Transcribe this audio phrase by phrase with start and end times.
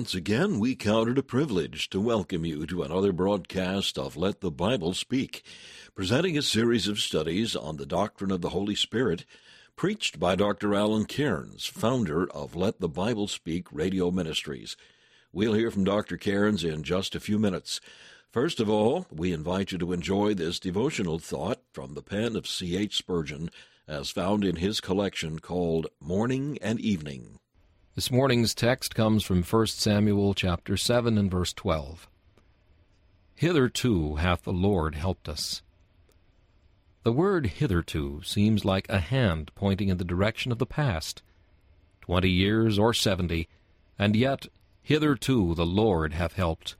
[0.00, 4.40] Once again, we count it a privilege to welcome you to another broadcast of Let
[4.40, 5.44] the Bible Speak,
[5.94, 9.26] presenting a series of studies on the doctrine of the Holy Spirit,
[9.76, 10.74] preached by Dr.
[10.74, 14.74] Alan Cairns, founder of Let the Bible Speak Radio Ministries.
[15.34, 16.16] We'll hear from Dr.
[16.16, 17.78] Cairns in just a few minutes.
[18.30, 22.48] First of all, we invite you to enjoy this devotional thought from the pen of
[22.48, 22.96] C.H.
[22.96, 23.50] Spurgeon,
[23.86, 27.38] as found in his collection called Morning and Evening.
[27.96, 32.08] This morning's text comes from 1 Samuel chapter 7 and verse 12.
[33.34, 35.60] Hitherto hath the Lord helped us.
[37.02, 41.22] The word hitherto seems like a hand pointing in the direction of the past.
[42.00, 43.48] Twenty years or seventy,
[43.98, 44.46] and yet
[44.82, 46.76] hitherto the Lord hath helped.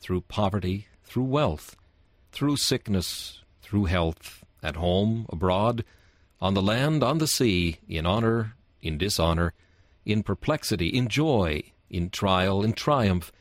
[0.00, 1.76] Through poverty, through wealth,
[2.30, 5.82] through sickness, through health, at home, abroad,
[6.42, 9.54] on the land, on the sea, in honor, in dishonor,
[10.06, 13.32] in perplexity, in joy, in trial, in triumph,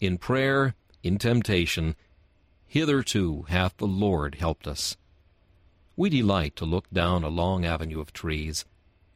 [0.00, 1.94] in prayer, in temptation.
[2.66, 4.96] Hitherto hath the Lord helped us.
[5.96, 8.64] We delight to look down a long avenue of trees.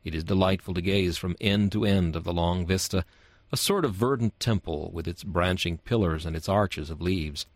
[0.04, 3.04] It is delightful to gaze from end to end of the long vista,
[3.50, 7.46] a sort of verdant temple with its branching pillars and its arches of leaves.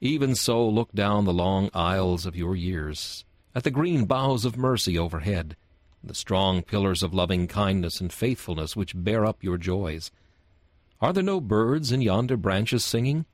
[0.00, 3.24] Even so look down the long aisles of your years,
[3.54, 5.56] at the green boughs of mercy overhead,
[6.06, 10.10] the strong pillars of loving kindness and faithfulness which bear up your joys.
[11.00, 13.26] Are there no birds in yonder branches singing?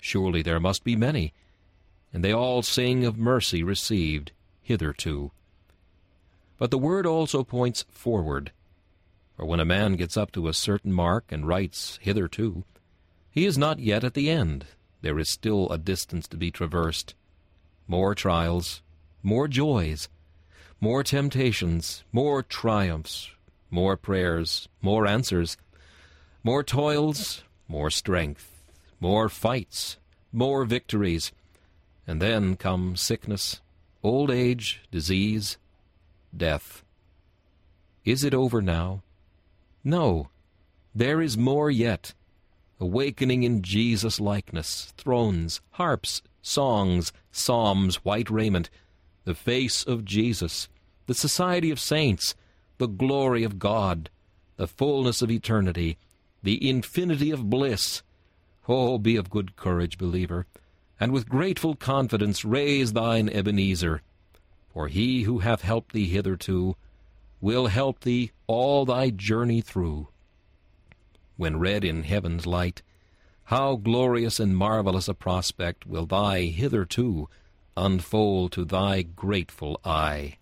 [0.00, 1.32] Surely there must be many,
[2.12, 5.30] and they all sing of mercy received hitherto.
[6.58, 8.52] But the word also points forward,
[9.36, 12.64] for when a man gets up to a certain mark and writes hitherto,
[13.30, 14.66] he is not yet at the end.
[15.00, 17.14] There is still a distance to be traversed.
[17.88, 18.82] More trials,
[19.22, 20.08] more joys,
[20.82, 23.30] more temptations, more triumphs,
[23.70, 25.56] more prayers, more answers,
[26.42, 28.50] more toils, more strength,
[28.98, 29.96] more fights,
[30.32, 31.30] more victories,
[32.04, 33.60] and then come sickness,
[34.02, 35.56] old age, disease,
[36.36, 36.82] death.
[38.04, 39.04] Is it over now?
[39.84, 40.30] No,
[40.92, 42.12] there is more yet.
[42.80, 48.68] Awakening in Jesus' likeness, thrones, harps, songs, psalms, white raiment,
[49.24, 50.68] the face of Jesus,
[51.06, 52.34] the society of saints,
[52.78, 54.10] the glory of God,
[54.56, 55.98] the fullness of eternity,
[56.42, 58.02] the infinity of bliss.
[58.68, 60.46] Oh, be of good courage, believer,
[61.00, 64.02] and with grateful confidence raise thine Ebenezer,
[64.72, 66.76] for he who hath helped thee hitherto
[67.40, 70.08] will help thee all thy journey through.
[71.36, 72.82] When read in heaven's light,
[73.44, 77.28] how glorious and marvelous a prospect will thy hitherto
[77.76, 80.36] unfold to thy grateful eye.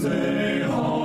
[0.00, 0.97] Be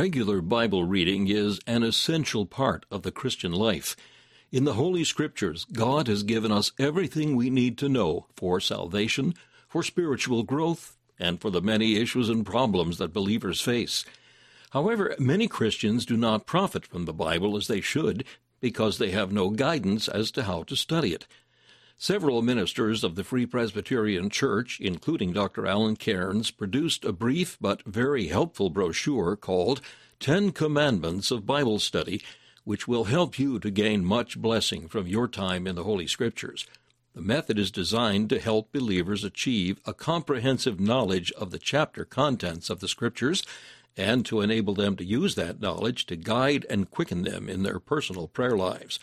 [0.00, 3.96] Regular Bible reading is an essential part of the Christian life.
[4.50, 9.34] In the Holy Scriptures, God has given us everything we need to know for salvation,
[9.68, 14.06] for spiritual growth, and for the many issues and problems that believers face.
[14.70, 18.24] However, many Christians do not profit from the Bible as they should
[18.58, 21.26] because they have no guidance as to how to study it.
[22.02, 25.66] Several ministers of the Free Presbyterian Church, including Dr.
[25.66, 29.82] Alan Cairns, produced a brief but very helpful brochure called
[30.18, 32.22] Ten Commandments of Bible Study,
[32.64, 36.66] which will help you to gain much blessing from your time in the Holy Scriptures.
[37.12, 42.70] The method is designed to help believers achieve a comprehensive knowledge of the chapter contents
[42.70, 43.42] of the Scriptures
[43.94, 47.78] and to enable them to use that knowledge to guide and quicken them in their
[47.78, 48.98] personal prayer lives.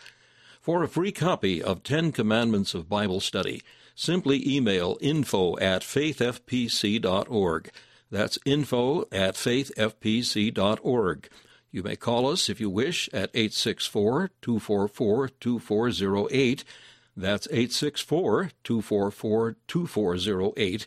[0.68, 3.62] For a free copy of Ten Commandments of Bible Study,
[3.94, 7.70] simply email info at faithfpc.org.
[8.10, 11.28] That's info at faithfpc.org.
[11.70, 16.64] You may call us if you wish at 864 244 2408.
[17.16, 20.86] That's 864 244 2408.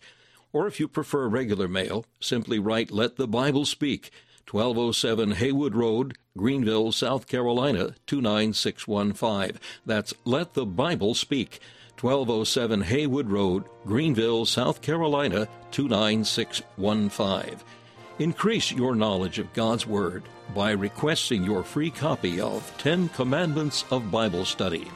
[0.53, 4.11] Or if you prefer regular mail, simply write Let the Bible Speak,
[4.49, 9.59] 1207 Haywood Road, Greenville, South Carolina 29615.
[9.85, 11.59] That's Let the Bible Speak,
[11.99, 17.59] 1207 Haywood Road, Greenville, South Carolina 29615.
[18.19, 24.11] Increase your knowledge of God's Word by requesting your free copy of Ten Commandments of
[24.11, 24.87] Bible Study.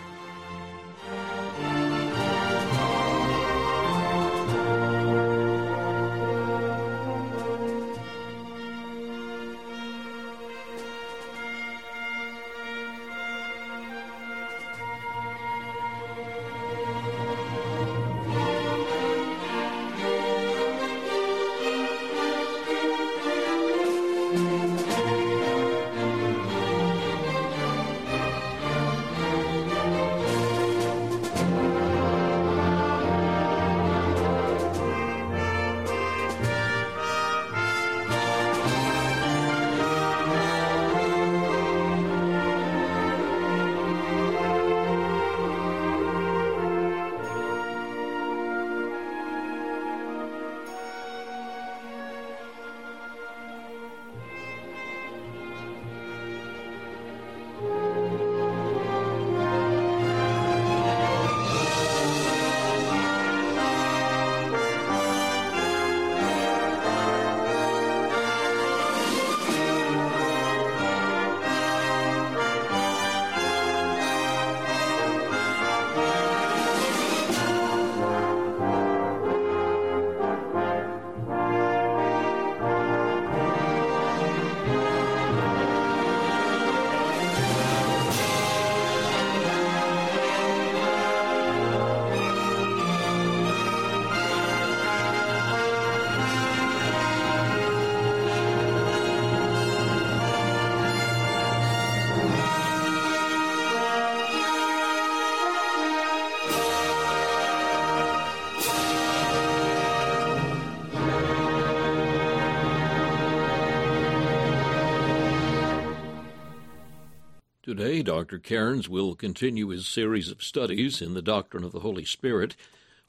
[117.77, 118.39] Today, Dr.
[118.39, 122.55] Cairns will continue his series of studies in the doctrine of the Holy Spirit,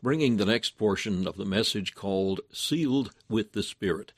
[0.02, 4.12] bringing the next portion of the message called Sealed with the Spirit.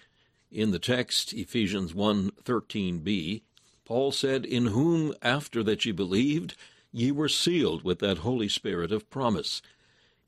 [0.50, 3.42] In the text, Ephesians 1:13b,
[3.84, 6.54] Paul said, "In whom after that ye believed,
[6.92, 9.60] ye were sealed with that Holy Spirit of promise."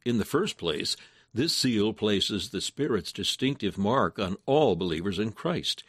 [0.05, 0.99] In the first place,
[1.33, 5.83] this seal places the Spirit's distinctive mark on all believers in Christ.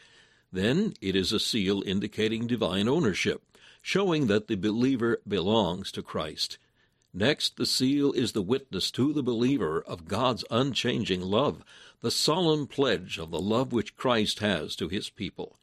[0.53, 3.41] Then it is a seal indicating divine ownership
[3.81, 6.57] showing that the believer belongs to Christ.
[7.13, 11.63] Next, the seal is the witness to the believer of God's unchanging love,
[12.01, 15.57] the solemn pledge of the love which Christ has to his people.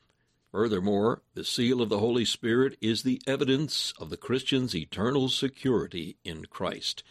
[0.53, 6.17] Furthermore, the seal of the Holy Spirit is the evidence of the Christian's eternal security
[6.25, 7.03] in Christ.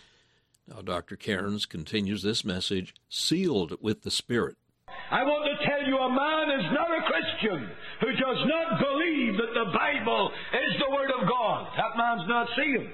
[0.67, 1.15] Now, Dr.
[1.15, 4.57] Cairns continues this message, sealed with the Spirit.
[5.09, 7.69] I want to tell you a man is not a Christian
[8.01, 8.66] who does not
[12.27, 12.87] not sealed.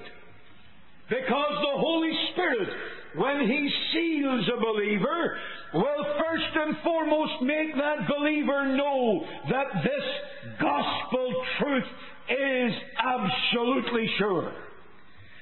[1.08, 2.68] Because the Holy Spirit,
[3.16, 5.38] when He seals a believer,
[5.74, 11.84] will first and foremost make that believer know that this gospel truth
[12.30, 14.52] is absolutely sure.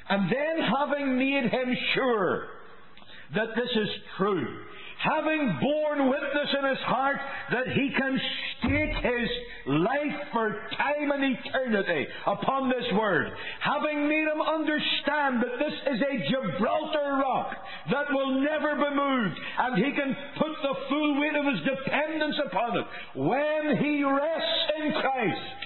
[0.09, 2.49] And then having made him sure
[3.35, 4.65] that this is true,
[5.03, 7.17] having borne witness in his heart
[7.51, 8.21] that he can
[8.59, 9.29] stake his
[9.67, 13.29] life for time and eternity upon this word,
[13.61, 17.57] having made him understand that this is a Gibraltar rock
[17.91, 22.37] that will never be moved, and he can put the full weight of his dependence
[22.47, 22.87] upon it.
[23.17, 25.57] When he rests in Christ,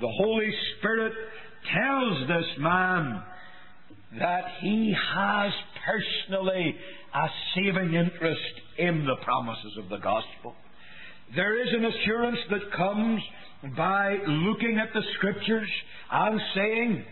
[0.00, 1.12] the Holy Spirit
[1.74, 3.22] tells this man
[4.20, 5.52] that he has
[5.84, 6.76] personally
[7.16, 10.54] a saving interest in the promises of the gospel.
[11.34, 13.22] There is an assurance that comes
[13.76, 15.68] by looking at the Scriptures
[16.12, 17.04] and saying,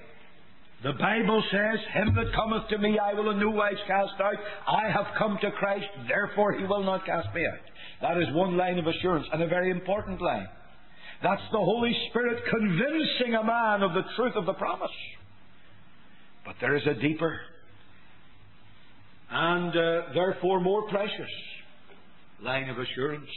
[0.82, 4.36] the Bible says, Him that cometh to me I will in no wise cast out.
[4.68, 7.58] I have come to Christ, therefore He will not cast me out.
[8.02, 10.46] That is one line of assurance, and a very important line.
[11.22, 14.90] That's the Holy Spirit convincing a man of the truth of the promise.
[16.44, 17.40] But there is a deeper
[19.30, 21.30] and uh, therefore more precious
[22.42, 23.30] line of assurance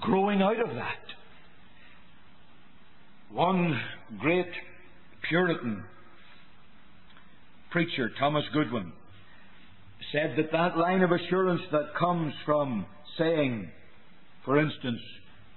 [0.00, 0.98] growing out of that.
[3.32, 3.80] One
[4.18, 4.50] great
[5.28, 5.84] Puritan
[7.70, 8.92] preacher, Thomas Goodwin,
[10.12, 12.86] said that that line of assurance that comes from
[13.18, 13.70] saying,
[14.44, 15.00] for instance,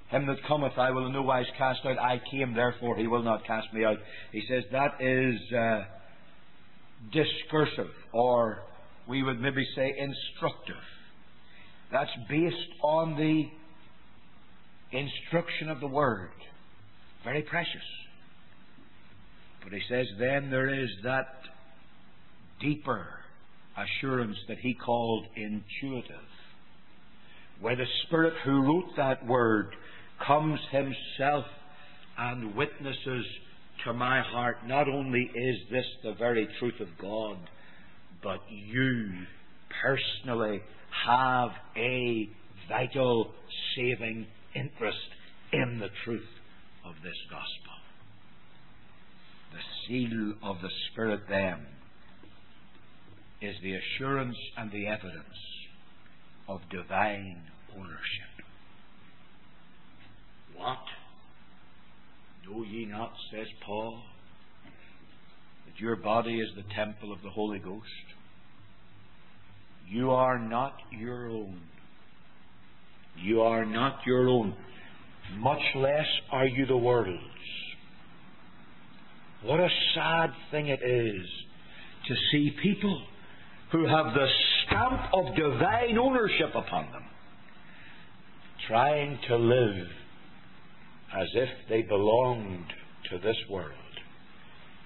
[0.10, 2.00] him that cometh I will in no wise cast out.
[2.00, 3.98] I came, therefore he will not cast me out.
[4.32, 5.84] He says that is uh,
[7.14, 8.64] discursive, or
[9.10, 10.76] we would maybe say instructive.
[11.92, 13.50] That's based on the
[14.98, 16.30] instruction of the Word.
[17.24, 17.82] Very precious.
[19.64, 21.28] But he says then there is that
[22.62, 23.08] deeper
[23.76, 26.16] assurance that he called intuitive,
[27.60, 29.76] where the Spirit who wrote that Word
[30.26, 31.46] comes himself
[32.18, 33.26] and witnesses
[33.86, 37.38] to my heart, not only is this the very truth of God,
[38.24, 39.10] but you
[39.82, 40.62] personally
[41.06, 42.30] have a
[42.68, 43.32] vital
[43.76, 44.98] saving interest
[45.52, 46.28] in the truth
[46.86, 47.74] of this gospel.
[49.52, 51.66] The seal of the Spirit then
[53.42, 55.24] is the assurance and the evidence
[56.48, 57.44] of divine
[57.76, 58.46] ownership.
[60.56, 60.80] What?
[62.48, 64.02] Know ye not, says Paul,
[65.80, 67.86] your body is the temple of the Holy Ghost?
[69.88, 71.62] You are not your own.
[73.18, 74.56] You are not your own.
[75.38, 77.24] Much less are you the world's.
[79.44, 81.26] What a sad thing it is
[82.08, 83.02] to see people
[83.72, 84.28] who have the
[84.66, 87.04] stamp of divine ownership upon them
[88.68, 89.88] trying to live
[91.20, 92.72] as if they belonged
[93.10, 93.74] to this world.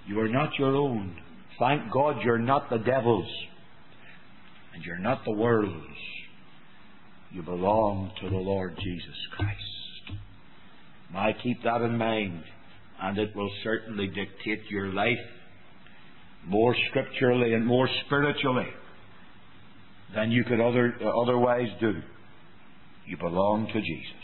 [0.07, 1.17] You are not your own.
[1.59, 3.29] Thank God you're not the devil's.
[4.73, 5.85] And you're not the world's.
[7.31, 9.59] You belong to the Lord Jesus Christ.
[11.15, 12.43] I keep that in mind,
[13.01, 15.19] and it will certainly dictate your life
[16.45, 18.67] more scripturally and more spiritually
[20.15, 21.93] than you could other, uh, otherwise do.
[23.05, 24.23] You belong to Jesus.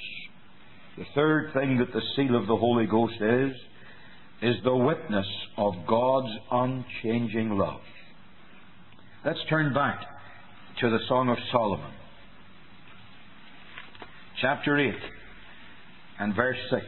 [0.97, 3.51] The third thing that the seal of the Holy Ghost is,
[4.41, 5.25] is the witness
[5.57, 7.81] of God's unchanging love.
[9.25, 10.01] Let's turn back
[10.79, 11.91] to the Song of Solomon,
[14.41, 14.93] chapter 8
[16.19, 16.85] and verse 6.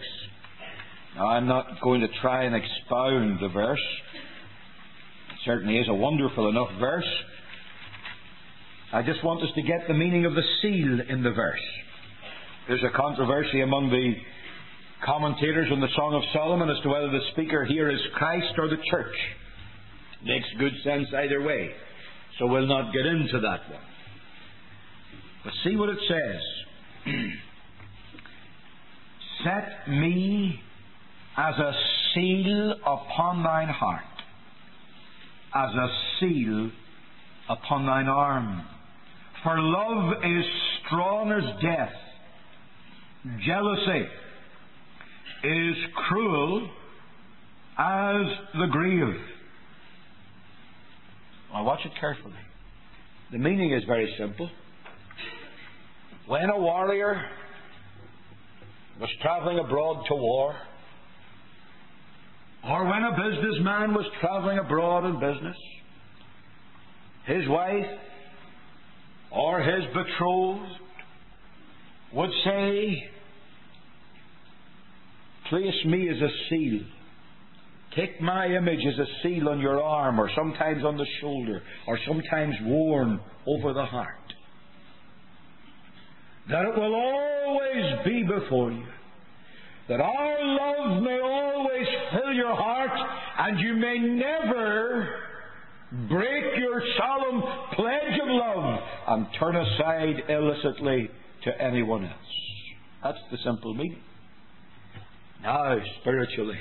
[1.18, 3.86] Now, I'm not going to try and expound the verse.
[5.32, 7.10] It certainly is a wonderful enough verse.
[8.94, 11.60] I just want us to get the meaning of the seal in the verse.
[12.70, 14.14] There's a controversy among the
[15.06, 18.68] commentators on the Song of Solomon as to whether the speaker here is Christ or
[18.68, 19.16] the church.
[20.24, 21.72] Makes good sense either way.
[22.40, 23.82] So we'll not get into that one.
[25.44, 27.14] But see what it says.
[29.44, 30.60] Set me
[31.38, 31.74] as a
[32.14, 34.04] seal upon thine heart,
[35.56, 35.88] as a
[36.20, 36.72] seal
[37.50, 38.64] upon thine arm.
[39.44, 40.46] For love is
[40.86, 41.94] strong as death
[43.46, 44.08] Jealousy
[45.44, 45.76] is
[46.08, 46.70] cruel
[47.78, 49.16] as the grave.
[51.54, 52.34] Now, watch it carefully.
[53.32, 54.50] The meaning is very simple.
[56.28, 57.22] When a warrior
[59.00, 60.56] was traveling abroad to war,
[62.64, 65.58] or when a businessman was traveling abroad in business,
[67.26, 67.86] his wife
[69.32, 70.72] or his betrothed
[72.14, 73.10] would say,
[75.52, 76.82] Place me as a seal.
[77.96, 82.00] Take my image as a seal on your arm, or sometimes on the shoulder, or
[82.08, 84.16] sometimes worn over the heart.
[86.50, 88.86] That it will always be before you.
[89.92, 92.92] that our love may always fill your heart
[93.40, 95.10] and you may never
[96.08, 97.42] break your solemn
[97.74, 101.10] pledge of love and turn aside illicitly
[101.44, 102.14] to anyone else.
[103.04, 104.02] That's the simple meaning.
[105.44, 106.60] Now, spiritually,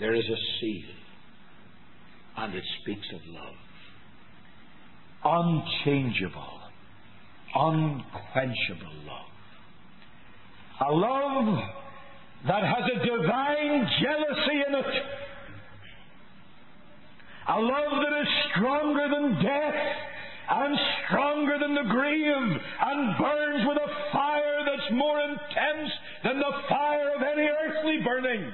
[0.00, 0.88] there is a seal,
[2.38, 3.54] and it speaks of love.
[5.24, 6.60] Unchangeable,
[7.54, 9.28] unquenchable love.
[10.88, 11.58] A love
[12.46, 15.02] that has a divine jealousy in it.
[17.48, 19.74] A love that is stronger than death
[20.52, 25.90] and stronger than the grave and burns with a fire that's more intense
[26.24, 28.52] than the fire of any earthly burning.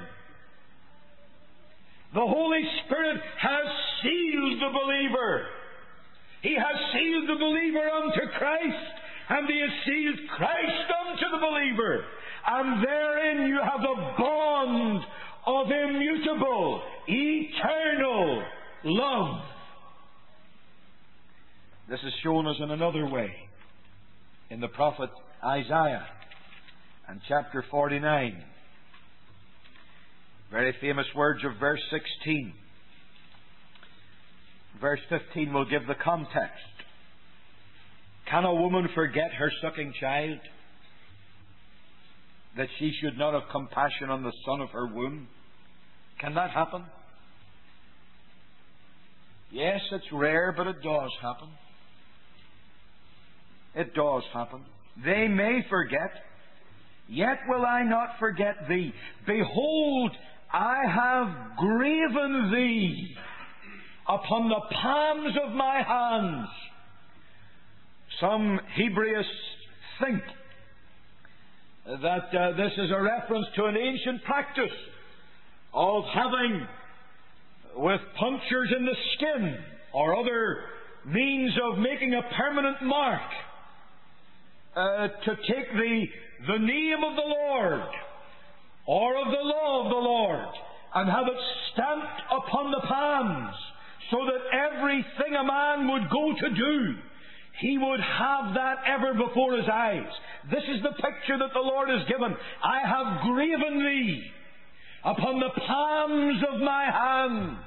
[2.13, 3.65] The Holy Spirit has
[4.01, 5.45] sealed the believer.
[6.41, 8.87] He has sealed the believer unto Christ,
[9.29, 12.05] and He has sealed Christ unto the believer.
[12.47, 15.03] And therein you have the bond
[15.45, 18.43] of immutable, eternal
[18.85, 19.41] love.
[21.89, 23.31] This is shown us in another way
[24.51, 25.09] in the prophet
[25.43, 26.05] Isaiah
[27.07, 28.43] and chapter 49.
[30.51, 32.53] Very famous words of verse 16.
[34.79, 36.61] Verse 15 will give the context.
[38.29, 40.37] Can a woman forget her sucking child?
[42.55, 45.27] That she should not have compassion on the son of her womb?
[46.19, 46.83] Can that happen?
[49.51, 51.49] Yes, it's rare, but it does happen.
[53.79, 54.65] It does happen.
[55.05, 56.11] They may forget,
[57.07, 58.93] yet will I not forget thee.
[59.25, 60.11] Behold,
[60.51, 63.15] I have graven thee
[64.05, 66.49] upon the palms of my hands.
[68.19, 69.31] Some Hebraists
[70.03, 70.23] think
[71.85, 74.77] that uh, this is a reference to an ancient practice
[75.73, 76.67] of having,
[77.77, 79.57] with punctures in the skin
[79.93, 80.57] or other
[81.05, 83.21] means of making a permanent mark,
[84.79, 86.05] uh, to take the,
[86.47, 87.81] the name of the Lord
[88.85, 90.47] or of the law of the Lord
[90.95, 91.39] and have it
[91.73, 93.55] stamped upon the palms
[94.09, 96.95] so that everything a man would go to do,
[97.59, 100.09] he would have that ever before his eyes.
[100.49, 102.35] This is the picture that the Lord has given.
[102.63, 104.31] I have graven thee
[105.03, 107.59] upon the palms of my hands.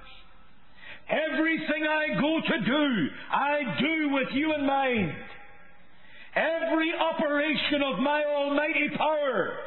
[1.08, 5.12] Everything I go to do, I do with you in mind.
[6.34, 9.58] Every operation of my almighty power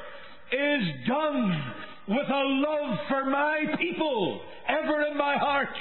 [0.51, 1.73] is done
[2.07, 5.75] with a love for my people ever in my heart.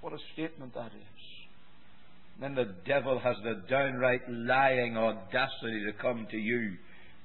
[0.00, 2.40] What a statement that is.
[2.40, 6.76] then the devil has the downright lying audacity to come to you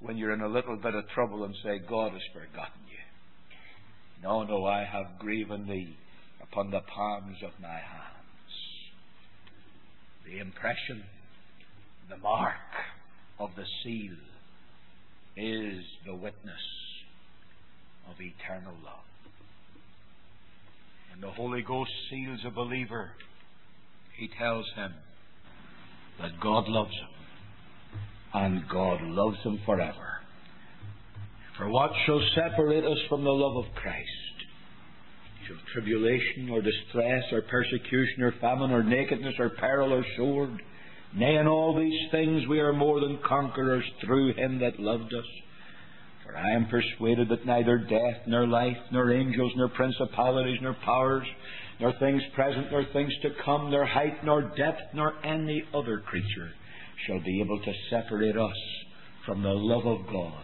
[0.01, 4.23] when you're in a little bit of trouble and say, God has forgotten you.
[4.23, 5.95] No, no, I have graven thee
[6.41, 8.11] upon the palms of my hands.
[10.25, 11.03] The impression
[12.09, 12.55] the mark
[13.39, 14.15] of the seal
[15.37, 16.65] is the witness
[18.09, 19.05] of eternal love.
[21.11, 23.11] When the Holy Ghost seals a believer,
[24.17, 24.93] he tells him
[26.21, 27.15] that God loves him
[28.33, 30.19] and God loves him forever.
[31.57, 34.09] For what shall separate us from the love of Christ?
[35.47, 40.61] Shall tribulation or distress or persecution or famine or nakedness or peril or sword?
[41.15, 45.25] Nay, in all these things we are more than conquerors through him that loved us.
[46.25, 51.27] For I am persuaded that neither death, nor life, nor angels, nor principalities, nor powers,
[51.79, 56.51] nor things present, nor things to come, nor height, nor depth, nor any other creature
[57.07, 58.57] shall be able to separate us
[59.25, 60.43] from the love of God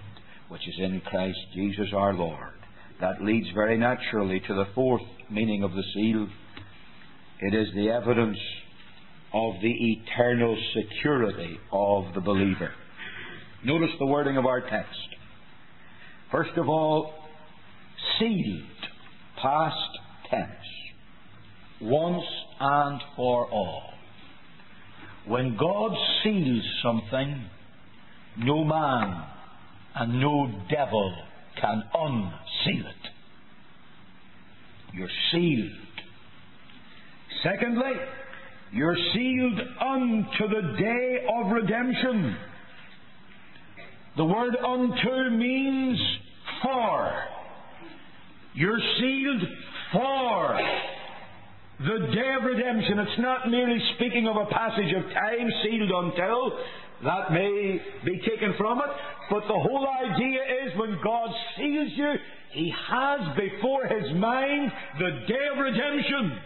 [0.52, 2.52] which is in Christ Jesus our Lord.
[3.00, 6.28] That leads very naturally to the fourth meaning of the seal.
[7.40, 8.38] It is the evidence
[9.34, 12.72] of the eternal security of the believer.
[13.64, 14.98] Notice the wording of our text.
[16.32, 17.14] First of all,
[18.20, 18.64] sealed,
[19.42, 20.50] past tense,
[21.82, 22.24] once
[22.60, 23.92] and for all.
[25.28, 25.92] When God
[26.24, 27.46] seals something,
[28.38, 29.26] no man
[29.96, 31.16] and no devil
[31.60, 33.10] can unseal it.
[34.94, 35.72] You're sealed.
[37.44, 37.94] Secondly,
[38.72, 42.38] you're sealed unto the day of redemption.
[44.18, 46.00] The word unto means
[46.64, 47.14] for.
[48.54, 49.42] You're sealed
[49.92, 50.60] for
[51.80, 53.00] the day of redemption.
[53.00, 56.60] It's not merely speaking of a passage of time sealed until.
[57.04, 58.90] That may be taken from it.
[59.30, 62.14] But the whole idea is when God seals you,
[62.52, 66.38] He has before His mind the day of redemption.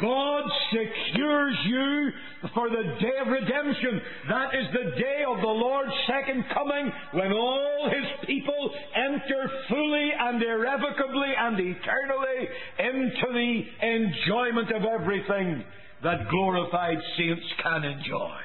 [0.00, 2.10] God secures you
[2.52, 4.00] for the day of redemption.
[4.28, 10.10] That is the day of the Lord's second coming when all His people enter fully
[10.18, 15.64] and irrevocably and eternally into the enjoyment of everything
[16.02, 18.38] that glorified saints can enjoy.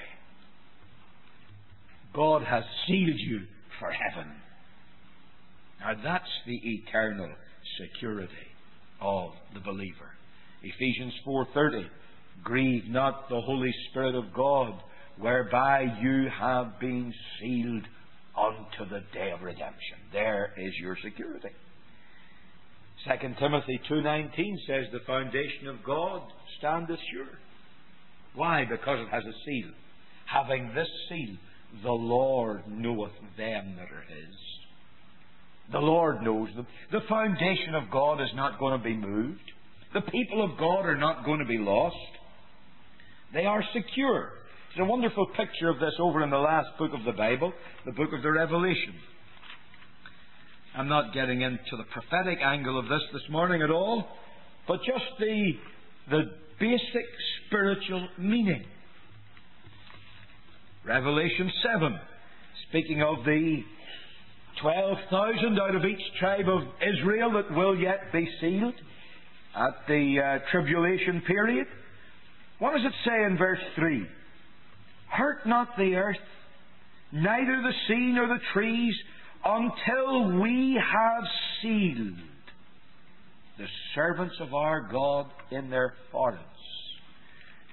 [2.14, 3.42] God has sealed you
[3.80, 4.32] for heaven.
[5.80, 7.32] Now that's the eternal
[7.80, 8.30] security
[9.02, 10.13] of the believer.
[10.64, 11.90] Ephesians 4:30
[12.44, 14.82] Grieve not the Holy Spirit of God
[15.18, 17.84] whereby you have been sealed
[18.36, 19.98] unto the day of redemption.
[20.12, 21.50] There is your security.
[23.06, 26.22] 2 Timothy 2:19 says the foundation of God
[26.58, 27.40] standeth sure.
[28.34, 28.66] Why?
[28.66, 29.72] Because it has a seal.
[30.26, 31.38] Having this seal,
[31.84, 34.36] the Lord knoweth them that are his.
[35.72, 36.68] The Lord knows them.
[36.92, 39.53] The foundation of God is not going to be moved.
[39.94, 41.96] The people of God are not going to be lost.
[43.34, 44.32] They are secure.
[44.76, 47.54] There's a wonderful picture of this over in the last book of the Bible,
[47.86, 48.96] the book of the Revelation.
[50.76, 54.08] I'm not getting into the prophetic angle of this this morning at all,
[54.68, 55.52] but just the,
[56.10, 56.24] the
[56.60, 57.06] basic
[57.46, 58.64] spiritual meaning.
[60.84, 62.00] Revelation 7,
[62.70, 63.64] speaking of the
[64.62, 68.74] 12,000 out of each tribe of Israel that will yet be sealed
[69.56, 71.68] at the uh, tribulation period.
[72.60, 74.06] What does it say in verse 3?
[75.10, 76.16] Hurt not the earth,
[77.12, 78.96] neither the sea nor the trees,
[79.46, 81.24] until we have
[81.62, 82.18] sealed
[83.58, 86.42] the servants of our God in their foreheads.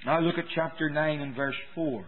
[0.05, 2.05] Now look at chapter 9 and verse 4.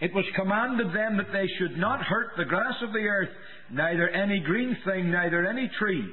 [0.00, 3.28] It was commanded them that they should not hurt the grass of the earth,
[3.70, 6.12] neither any green thing, neither any tree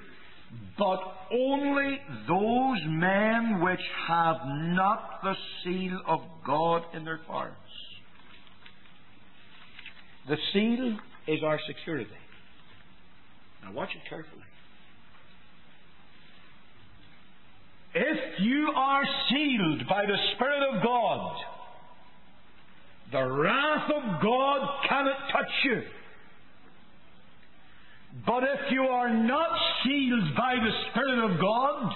[0.77, 0.99] but
[1.31, 7.55] only those men which have not the seal of God in their hearts.
[10.27, 12.09] The seal is our security.
[13.63, 14.43] Now watch it carefully.
[17.93, 21.35] If you are sealed by the Spirit of God,
[23.11, 25.81] the wrath of God cannot touch you.
[28.25, 29.49] But if you are not
[29.83, 31.93] sealed by the Spirit of God,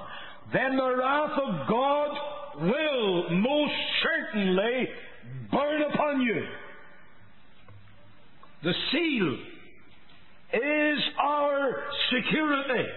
[0.53, 2.17] then the wrath of God
[2.61, 3.73] will most
[4.03, 4.87] certainly
[5.51, 6.43] burn upon you.
[8.63, 9.37] The seal
[10.53, 12.89] is our security.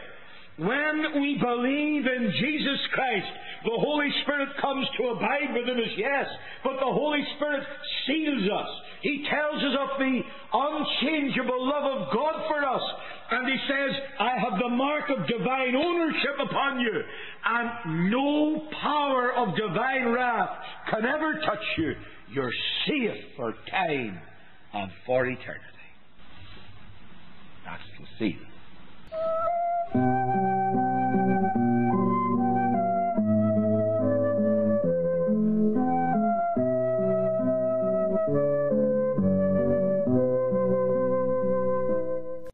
[0.58, 3.26] When we believe in Jesus Christ,
[3.66, 6.26] the Holy Spirit comes to abide within us, yes,
[6.62, 7.66] but the Holy Spirit
[8.06, 8.68] seals us.
[9.02, 12.82] He tells us of the unchangeable love of God for us.
[13.32, 17.02] And He says, I have the mark of divine ownership upon you.
[17.44, 21.96] And no power of divine wrath can ever touch you.
[22.30, 22.54] You're
[22.86, 24.20] safe for time
[24.74, 25.64] and for eternity.
[27.64, 28.38] That's the seal.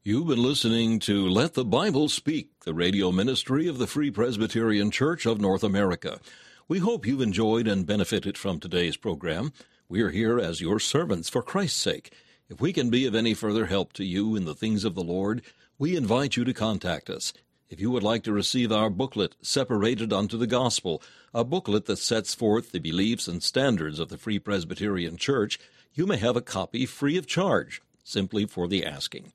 [0.04, 4.90] You've been listening to Let the Bible Speak, the radio ministry of the Free Presbyterian
[4.90, 6.18] Church of North America.
[6.66, 9.52] We hope you've enjoyed and benefited from today's program.
[9.88, 12.12] We are here as your servants for Christ's sake.
[12.48, 15.04] If we can be of any further help to you in the things of the
[15.04, 15.40] Lord,
[15.78, 17.32] we invite you to contact us.
[17.70, 21.00] If you would like to receive our booklet, Separated unto the Gospel,
[21.32, 25.60] a booklet that sets forth the beliefs and standards of the Free Presbyterian Church,
[25.94, 29.32] you may have a copy free of charge, simply for the asking.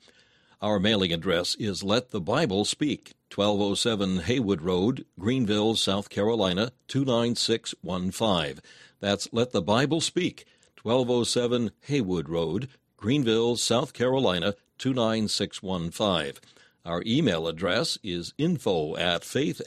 [0.59, 8.63] Our mailing address is Let the Bible Speak, 1207 Haywood Road, Greenville, South Carolina, 29615.
[8.99, 10.47] That's Let the Bible Speak,
[10.81, 16.41] 1207 Haywood Road, Greenville, South Carolina, 29615.
[16.83, 19.63] Our email address is info at faithfpc.org.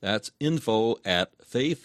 [0.00, 1.84] That's info at faithfpc.org.